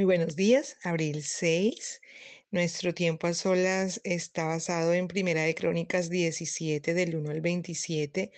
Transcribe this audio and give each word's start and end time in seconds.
Muy 0.00 0.06
buenos 0.06 0.34
días, 0.34 0.78
abril 0.82 1.22
6. 1.22 2.00
Nuestro 2.50 2.94
tiempo 2.94 3.26
a 3.26 3.34
solas 3.34 4.00
está 4.02 4.46
basado 4.46 4.94
en 4.94 5.08
Primera 5.08 5.42
de 5.42 5.54
Crónicas 5.54 6.08
17 6.08 6.94
del 6.94 7.16
1 7.16 7.30
al 7.30 7.42
27, 7.42 8.30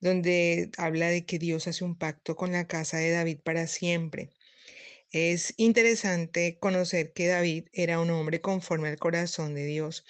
donde 0.00 0.70
habla 0.78 1.08
de 1.08 1.26
que 1.26 1.38
Dios 1.38 1.68
hace 1.68 1.84
un 1.84 1.94
pacto 1.94 2.36
con 2.36 2.52
la 2.52 2.66
casa 2.66 2.96
de 2.96 3.10
David 3.10 3.40
para 3.44 3.66
siempre. 3.66 4.30
Es 5.12 5.54
interesante 5.56 6.58
conocer 6.60 7.12
que 7.12 7.26
David 7.28 7.66
era 7.72 8.00
un 8.00 8.10
hombre 8.10 8.40
conforme 8.40 8.88
al 8.88 8.98
corazón 8.98 9.54
de 9.54 9.64
Dios. 9.64 10.04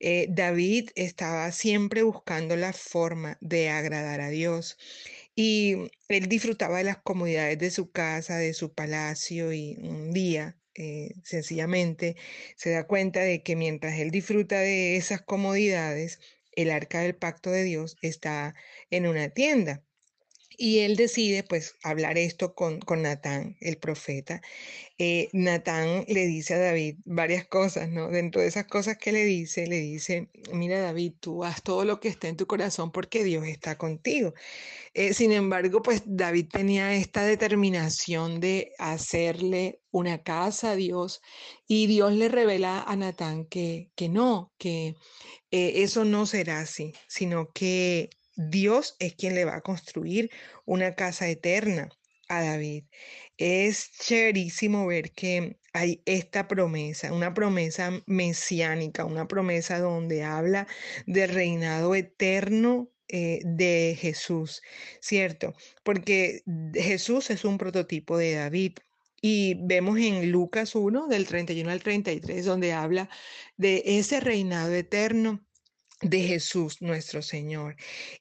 Eh, 0.00 0.26
David 0.30 0.90
estaba 0.96 1.52
siempre 1.52 2.02
buscando 2.02 2.56
la 2.56 2.72
forma 2.72 3.38
de 3.42 3.68
agradar 3.70 4.20
a 4.22 4.30
Dios 4.30 4.78
y 5.34 5.76
él 6.08 6.28
disfrutaba 6.28 6.78
de 6.78 6.84
las 6.84 6.98
comodidades 6.98 7.58
de 7.58 7.70
su 7.70 7.90
casa, 7.92 8.38
de 8.38 8.54
su 8.54 8.74
palacio 8.74 9.52
y 9.52 9.76
un 9.82 10.12
día 10.12 10.58
eh, 10.74 11.14
sencillamente 11.24 12.16
se 12.56 12.70
da 12.70 12.86
cuenta 12.86 13.20
de 13.20 13.42
que 13.42 13.56
mientras 13.56 13.98
él 13.98 14.10
disfruta 14.10 14.60
de 14.60 14.96
esas 14.96 15.22
comodidades, 15.22 16.20
el 16.52 16.70
arca 16.70 17.00
del 17.00 17.16
pacto 17.16 17.50
de 17.50 17.64
Dios 17.64 17.96
está 18.02 18.54
en 18.90 19.06
una 19.06 19.30
tienda. 19.30 19.84
Y 20.60 20.80
él 20.80 20.96
decide 20.96 21.44
pues 21.44 21.76
hablar 21.84 22.18
esto 22.18 22.54
con, 22.54 22.80
con 22.80 23.02
Natán, 23.02 23.56
el 23.60 23.78
profeta. 23.78 24.42
Eh, 24.98 25.28
Natán 25.32 26.04
le 26.08 26.26
dice 26.26 26.54
a 26.54 26.58
David 26.58 26.96
varias 27.04 27.46
cosas, 27.46 27.88
¿no? 27.88 28.08
Dentro 28.08 28.40
de 28.40 28.48
esas 28.48 28.66
cosas 28.66 28.98
que 28.98 29.12
le 29.12 29.24
dice, 29.24 29.68
le 29.68 29.80
dice, 29.80 30.30
mira 30.52 30.80
David, 30.80 31.14
tú 31.20 31.44
haz 31.44 31.62
todo 31.62 31.84
lo 31.84 32.00
que 32.00 32.08
está 32.08 32.26
en 32.26 32.36
tu 32.36 32.48
corazón 32.48 32.90
porque 32.90 33.22
Dios 33.22 33.46
está 33.46 33.78
contigo. 33.78 34.34
Eh, 34.94 35.14
sin 35.14 35.30
embargo, 35.32 35.80
pues 35.80 36.02
David 36.06 36.48
tenía 36.52 36.92
esta 36.94 37.24
determinación 37.24 38.40
de 38.40 38.72
hacerle 38.78 39.80
una 39.92 40.24
casa 40.24 40.72
a 40.72 40.76
Dios 40.76 41.22
y 41.68 41.86
Dios 41.86 42.12
le 42.14 42.28
revela 42.28 42.82
a 42.82 42.96
Natán 42.96 43.44
que, 43.46 43.92
que 43.94 44.08
no, 44.08 44.52
que 44.58 44.96
eh, 45.52 45.82
eso 45.82 46.04
no 46.04 46.26
será 46.26 46.60
así, 46.60 46.94
sino 47.06 47.52
que 47.52 48.10
Dios 48.38 48.96
es 49.00 49.14
quien 49.16 49.34
le 49.34 49.44
va 49.44 49.56
a 49.56 49.60
construir 49.62 50.30
una 50.64 50.94
casa 50.94 51.28
eterna 51.28 51.88
a 52.28 52.42
David. 52.42 52.84
Es 53.36 53.90
chéverísimo 53.98 54.86
ver 54.86 55.12
que 55.12 55.58
hay 55.72 56.02
esta 56.06 56.46
promesa, 56.48 57.12
una 57.12 57.34
promesa 57.34 58.02
mesiánica, 58.06 59.04
una 59.04 59.26
promesa 59.28 59.80
donde 59.80 60.22
habla 60.22 60.68
del 61.06 61.30
reinado 61.30 61.94
eterno 61.96 62.92
eh, 63.08 63.40
de 63.44 63.96
Jesús, 63.98 64.62
¿cierto? 65.00 65.54
Porque 65.82 66.42
Jesús 66.74 67.30
es 67.30 67.44
un 67.44 67.58
prototipo 67.58 68.18
de 68.18 68.34
David. 68.34 68.78
Y 69.20 69.56
vemos 69.66 69.98
en 69.98 70.30
Lucas 70.30 70.76
1, 70.76 71.08
del 71.08 71.26
31 71.26 71.70
al 71.72 71.82
33, 71.82 72.44
donde 72.44 72.72
habla 72.72 73.08
de 73.56 73.82
ese 73.84 74.20
reinado 74.20 74.72
eterno 74.74 75.47
de 76.00 76.20
Jesús 76.22 76.80
nuestro 76.80 77.22
Señor. 77.22 77.76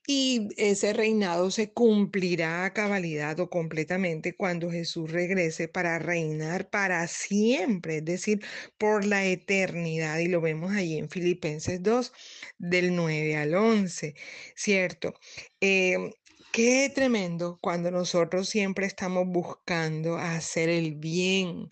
Y 0.08 0.50
ese 0.58 0.94
reinado 0.94 1.52
se 1.52 1.72
cumplirá 1.72 2.66
a 2.66 2.74
cabalidad 2.74 3.40
o 3.40 3.50
completamente 3.50 4.36
cuando 4.36 4.72
Jesús 4.72 5.12
regrese 5.12 5.68
para 5.68 6.00
reinar 6.00 6.70
para 6.70 7.08
siempre, 7.08 7.98
es 7.98 8.06
decir, 8.06 8.44
por 8.78 9.06
la 9.06 9.26
eternidad. 9.26 10.20
Y 10.20 10.28
lo 10.28 10.42
vemos 10.42 10.72
allí 10.74 10.98
en 10.98 11.10
Filipenses 11.10 11.84
2, 11.84 12.14
del 12.58 12.96
9 12.96 13.38
al 13.38 13.56
11, 13.56 14.16
¿cierto? 14.56 15.14
Em, 15.60 16.12
qué 16.52 16.92
tremendo 16.94 17.60
cuando 17.62 17.92
nosotros 17.92 18.50
siempre 18.50 18.88
estamos 18.88 19.28
buscando 19.28 20.18
hacer 20.18 20.70
el 20.70 20.96
bien 20.96 21.70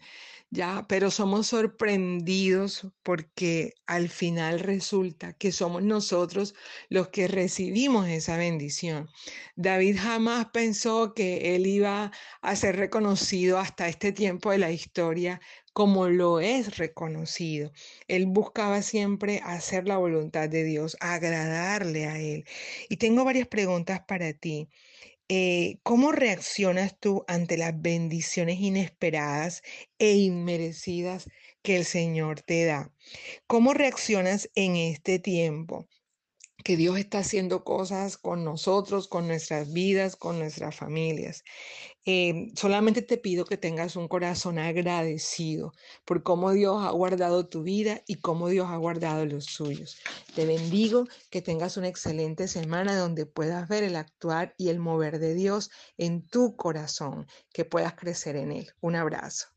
ya, 0.55 0.85
pero 0.89 1.11
somos 1.11 1.47
sorprendidos 1.47 2.87
porque 3.03 3.73
al 3.85 4.09
final 4.09 4.59
resulta 4.59 5.33
que 5.33 5.51
somos 5.51 5.83
nosotros 5.83 6.55
los 6.89 7.09
que 7.09 7.27
recibimos 7.27 8.07
esa 8.07 8.37
bendición. 8.37 9.09
David 9.55 9.97
jamás 9.99 10.47
pensó 10.53 11.13
que 11.13 11.55
él 11.55 11.67
iba 11.67 12.11
a 12.41 12.55
ser 12.55 12.77
reconocido 12.77 13.59
hasta 13.59 13.87
este 13.87 14.11
tiempo 14.11 14.51
de 14.51 14.57
la 14.57 14.71
historia 14.71 15.41
como 15.73 16.07
lo 16.07 16.39
es 16.39 16.77
reconocido. 16.77 17.71
Él 18.07 18.25
buscaba 18.27 18.81
siempre 18.81 19.41
hacer 19.43 19.87
la 19.87 19.97
voluntad 19.97 20.47
de 20.49 20.63
Dios, 20.63 20.95
agradarle 21.01 22.05
a 22.07 22.17
Él. 22.17 22.45
Y 22.89 22.95
tengo 22.97 23.25
varias 23.25 23.47
preguntas 23.49 24.01
para 24.07 24.31
ti. 24.33 24.69
Eh, 25.29 25.79
¿cómo 25.83 26.11
reaccionas 26.11 26.99
tú 26.99 27.23
ante 27.27 27.57
las 27.57 27.79
bendiciones 27.81 28.59
inesperadas 28.59 29.63
e 29.99 30.13
inmerecidas 30.17 31.27
que 31.63 31.77
el 31.77 31.85
Señor 31.85 32.41
te 32.41 32.65
da? 32.65 32.91
¿Cómo 33.47 33.73
reaccionas 33.73 34.49
en 34.55 34.75
este 34.77 35.19
tiempo? 35.19 35.87
Que 36.63 36.77
Dios 36.77 36.97
está 36.97 37.19
haciendo 37.19 37.63
cosas 37.63 38.17
con 38.17 38.43
nosotros, 38.43 39.07
con 39.07 39.27
nuestras 39.27 39.71
vidas, 39.71 40.15
con 40.15 40.39
nuestras 40.39 40.75
familias. 40.75 41.43
Em, 42.05 42.53
solamente 42.55 43.01
te 43.01 43.17
pido 43.17 43.45
que 43.45 43.57
tengas 43.57 43.95
un 43.95 44.07
corazón 44.07 44.59
agradecido 44.59 45.73
por 46.05 46.23
cómo 46.23 46.51
Dios 46.51 46.83
ha 46.83 46.91
guardado 46.91 47.47
tu 47.47 47.63
vida 47.63 48.01
y 48.07 48.15
cómo 48.15 48.49
Dios 48.49 48.67
ha 48.69 48.77
guardado 48.77 49.25
los 49.25 49.45
suyos. 49.45 49.97
Te 50.35 50.45
bendigo, 50.45 51.05
que 51.29 51.41
tengas 51.41 51.77
una 51.77 51.87
excelente 51.87 52.47
semana 52.47 52.97
donde 52.97 53.25
puedas 53.25 53.67
ver 53.67 53.83
el 53.83 53.95
actuar 53.95 54.53
y 54.57 54.69
el 54.69 54.79
mover 54.79 55.19
de 55.19 55.33
Dios 55.33 55.71
en 55.97 56.27
tu 56.27 56.55
corazón, 56.55 57.27
que 57.53 57.65
puedas 57.65 57.95
crecer 57.95 58.35
en 58.35 58.51
él. 58.51 58.71
Un 58.81 58.95
abrazo. 58.95 59.54